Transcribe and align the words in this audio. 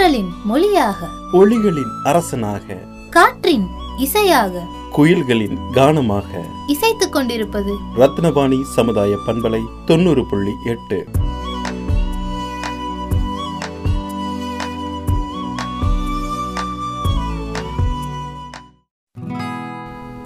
தென்றலின் 0.00 0.28
மொழியாக. 0.44 1.08
ஒளிகளின் 1.32 1.90
அரசனாக. 2.04 2.82
காற்றின் 3.10 3.66
இசையாக. 3.98 4.62
குயில்களின் 4.96 5.56
கானமாக. 5.72 6.44
இசைத்துக் 6.66 7.12
கொண்டிருப்பது. 7.12 7.74
ரத்னபாணி 7.96 8.62
சமுதாய 8.62 9.18
பண்பலை 9.26 9.60
தொண்ணூறு 9.86 10.26
புள்ளி 10.26 10.50
எட்டு. 10.64 11.06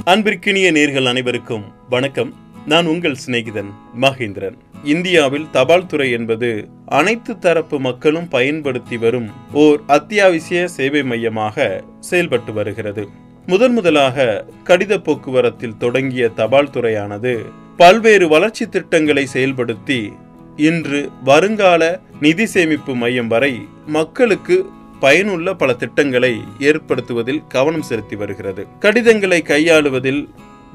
அன்பிற்கினிய 0.06 0.72
நேர்கள் 0.72 1.09
அனைவருக்கும் 1.09 1.64
வணக்கம். 1.88 2.34
நான் 2.66 2.86
உங்கள் 2.86 3.16
சிநேகிதன் 3.27 3.72
மகேந்திரன். 4.00 4.59
இந்தியாவில் 4.84 5.50
தபால் 5.50 5.86
துறை 5.86 6.11
என்பது 6.11 6.68
அனைத்து 6.89 7.38
தரப்பு 7.38 7.80
மக்களும் 7.80 8.29
பயன்படுத்தி 8.29 8.97
வரும் 8.98 9.30
ஓர் 9.52 9.80
அத்தியாவசிய 9.87 10.69
சேவை 10.69 11.02
மையமாக 11.02 11.84
செயல்பட்டு 12.01 12.52
வருகிறது. 12.52 13.09
முதன் 13.47 13.73
முதலாக 13.73 14.45
கடித 14.65 14.98
போக்குவரத்தில் 14.98 15.77
தொடங்கிய 15.77 16.28
தபால் 16.28 16.70
துறையானது 16.70 17.45
பல்வேறு 17.77 18.28
வளர்ச்சி 18.28 18.69
திட்டங்களை 18.69 19.28
செயல்படுத்தி 19.33 20.12
இன்று 20.56 21.11
வருங்கால 21.25 22.01
நிதி 22.20 22.47
சேமிப்பு 22.47 22.95
மையம் 22.95 23.27
வரை 23.27 23.62
மக்களுக்கு 23.87 24.66
பயனுள்ள 25.01 25.55
பல 25.55 25.73
திட்டங்களை 25.73 26.41
ஏற்படுத்துவதில் 26.59 27.47
கவனம் 27.48 27.83
செலுத்தி 27.83 28.16
வருகிறது. 28.16 28.66
கடிதங்களை 28.78 29.42
கையாளுவதில் 29.42 30.28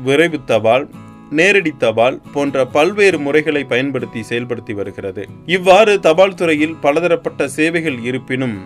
விரைவு 0.04 0.44
தபால் 0.46 0.90
நேரடி 1.30 1.74
தபால் 1.78 2.22
போன்ற 2.34 2.66
பல்வேறு 2.66 3.20
முறைகளை 3.20 3.64
பயன்படுத்தி 3.64 4.22
செயல்படுத்தி 4.30 4.74
வருகிறது. 4.74 5.26
இவ்வாறு 5.46 6.00
தபால் 6.00 6.36
துறையில் 6.36 6.76
பலதரப்பட்ட 6.82 7.48
சேவைகள் 7.48 8.04
இருப்பினும் 8.04 8.58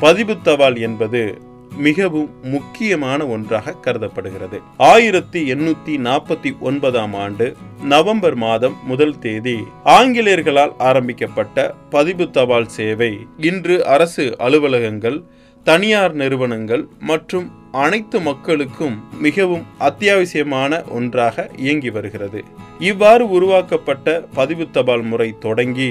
பதிவு 0.00 0.36
தபால் 0.42 0.76
என்பது 0.76 1.38
மிகவும் 1.76 2.30
முக்கியமான 2.42 3.26
ஒன்றாக 3.26 3.72
கருதப்படுகிறது. 3.72 4.60
ஆயிரத்தி 4.76 5.52
எண்ணூத்தி 5.52 5.96
நாற்பத்தி 5.98 6.58
ஒன்பதாம் 6.60 7.14
ஆண்டு 7.14 7.56
நவம்பர் 7.82 8.34
மாதம் 8.34 8.76
முதல் 8.84 9.18
தேதி 9.18 9.58
ஆங்கிலேயர்களால் 9.84 10.72
ஆரம்பிக்கப்பட்ட 10.78 11.74
பதிவு 11.90 12.30
தபால் 12.30 12.68
சேவை. 12.68 13.18
இன்று 13.36 13.84
அரசு 13.84 14.34
அலுவலகங்கள் 14.38 15.24
தனியார் 15.64 16.14
நிறுவனங்கள் 16.14 16.88
மற்றும் 16.98 17.52
அனைத்து 17.82 18.20
மக்களுக்கும் 18.20 18.94
மிகவும் 19.24 19.64
அத்தியாவசியமான 19.78 20.78
ஒன்றாக 20.88 21.50
இயங்கி 21.56 21.90
வருகிறது. 21.90 22.40
இவ்வாறு 22.78 23.24
உருவாக்கப்பட்ட 23.30 24.14
பதிவு 24.34 24.64
தபால் 24.70 25.02
முறை 25.02 25.26
தொடங்கி 25.40 25.88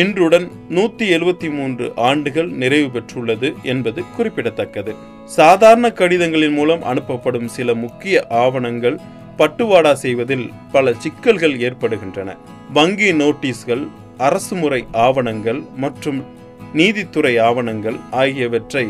இன்றுடன் 0.00 0.46
நூத்தி 0.70 1.06
எழுபத்தி 1.16 1.48
மூன்று 1.50 1.86
ஆண்டுகள் 2.08 2.50
நிறைவு 2.62 2.88
பெற்றுள்ளது 2.94 3.48
என்பது 3.62 4.02
குறிப்பிடத்தக்கது. 4.16 4.94
சாதாரண 5.38 5.88
கடிதங்களின் 5.88 6.52
மூலம் 6.52 6.82
அனுப்பப்படும் 6.82 7.48
சில 7.56 7.74
முக்கிய 7.74 8.26
ஆவணங்கள் 8.44 8.98
பட்டுவாடா 9.38 9.92
செய்வதில் 9.92 10.46
பல 10.72 10.94
சிக்கல்கள் 10.98 11.56
ஏற்படுகின்றன. 11.60 12.36
வங்கி 12.72 13.12
நோட்டீஸ்கள் 13.12 13.84
அரசு 14.18 14.56
முறை 14.56 14.80
ஆவணங்கள் 15.06 15.62
மற்றும் 15.76 16.20
நீதித்துறை 16.72 17.34
ஆவணங்கள் 17.38 17.98
ஆகியவற்றை 18.10 18.86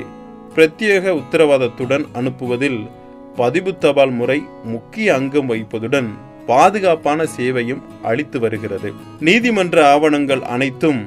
பிரத்யேக 0.55 1.20
உத்தரவாதத்துடன் 1.20 2.05
அனுப்புவதில் 2.14 2.91
பதிவு 3.36 3.78
தபால் 3.78 4.10
முறை 4.10 4.42
முக்கிய 4.64 5.14
அங்கம் 5.14 5.50
வகிப்பதுடன் 5.50 6.08
பாதுகாப்பான 6.47 7.24
சேவையும் 7.36 7.83
அளித்து 8.02 8.41
வருகிறது. 8.41 8.92
நீதிமன்ற 9.20 9.86
ஆவணங்கள் 9.86 10.42
அனைத்தும் 10.42 11.06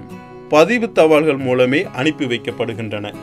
பதிவு 0.49 0.91
தபால்கள் 0.91 1.37
மூலமே 1.37 1.85
அனுப்பி 1.93 2.25
வைக்கப்படுகின்றன. 2.25 3.13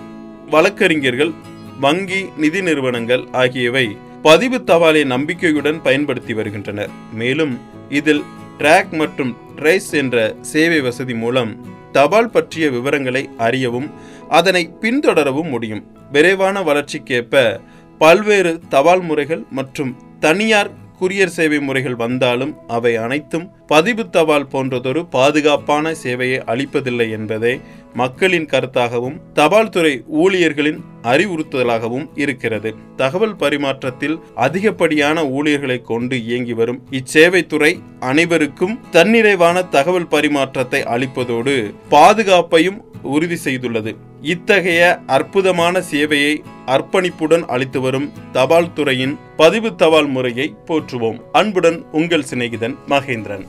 வழக்கறிஞர்கள் 0.50 1.33
வங்கி 1.80 2.28
நிதி 2.36 2.62
நிறுவனங்கள் 2.62 3.25
ஆகியவை 3.33 3.96
பதிவு 4.23 4.58
தபாலை 4.58 5.05
நம்பிக்கையுடன் 5.05 5.83
பயன்படுத்தி 5.83 6.34
வருகின்றனர். 6.34 6.90
மேலும் 7.13 7.61
இதில் 7.89 8.23
ட்ராக் 8.58 8.92
மற்றும் 8.92 9.36
ட்ரேஸ் 9.57 9.90
என்ற 9.90 10.34
சேவை 10.40 10.80
வசதி 10.80 11.14
மூலம் 11.14 11.67
தபால் 11.92 12.30
பற்றிய 12.30 12.70
விவரங்களை 12.70 13.30
அறியவும் 13.39 13.90
அதனை 14.29 14.70
பின்தொடரவும் 14.80 15.48
முடியும். 15.48 15.94
விரைவான 16.13 16.63
வளர்ச்சிக்கேற்ப 16.63 17.61
பல்வேறு 17.98 18.61
தபால் 18.69 19.01
முறைகள் 19.01 19.45
மற்றும் 19.51 19.97
தனியார் 20.20 20.83
குரியர் 21.01 21.27
சேவை 21.27 21.61
முறைகள் 21.61 21.95
வந்தாலும் 21.95 22.57
அவை 22.67 22.97
அனைத்தும் 22.97 23.51
பதிவு 23.67 24.11
தபால் 24.11 24.47
போன்றதொரு 24.47 25.09
பாதுகாப்பான 25.11 25.95
சேவையை 26.03 26.39
அளிப்பதில்லை 26.45 27.11
என்பதே 27.11 27.61
மக்களின் 27.95 28.45
கருத்தாகவும் 28.45 29.20
தபால் 29.33 29.69
துறை 29.69 30.05
ஊழியர்களின் 30.09 30.85
அறிவுறுத்தலாகவும் 31.03 32.09
இருக்கிறது. 32.14 32.75
தகவல் 32.97 33.37
பரிமாற்றத்தில் 33.37 34.19
அதிகப்படியான 34.35 35.27
ஊழியர்களை 35.29 35.83
கொண்டு 35.83 36.25
இயங்கி 36.25 36.53
வரும் 36.53 36.83
இச்சேவை 36.91 37.47
துறை 37.47 37.83
அனைவருக்கும் 38.01 38.81
தன்னிறைவான 38.91 39.69
தகவல் 39.69 40.07
பரிமாற்றத்தை 40.07 40.83
அளிப்பதோடு 40.85 41.75
பாதுகாப்பையும் 41.91 42.81
உறுதி 43.05 43.39
செய்துள்ளது. 43.45 43.97
இத்தகைய 44.20 45.01
அற்புதமான 45.07 45.83
சேவையை 45.91 46.35
அர்ப்பணிப்புடன் 46.67 47.45
அளித்து 47.47 47.81
வரும் 47.81 48.13
தபால் 48.33 48.73
துறையின் 48.73 49.19
பதிவு 49.37 49.75
தபால் 49.75 50.07
முறையை 50.07 50.55
போற்றுவோம். 50.67 51.20
அன்புடன் 51.33 51.85
உங்கள் 51.93 52.25
சிநேகிதன் 52.31 52.77
மகேந்திரன். 52.89 53.47